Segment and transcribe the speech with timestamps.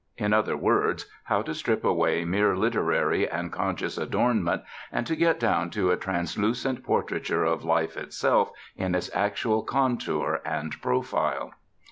[0.17, 5.39] In other words, how to strip away mere literary and conscious adornment, and to get
[5.39, 11.51] down to a translucent portraiture of life itself in its actual contour and profile.